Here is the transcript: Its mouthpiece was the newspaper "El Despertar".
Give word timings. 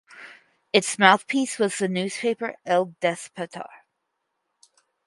Its 0.73 0.97
mouthpiece 0.97 1.59
was 1.59 1.77
the 1.77 1.87
newspaper 1.87 2.55
"El 2.65 2.95
Despertar". 3.03 3.69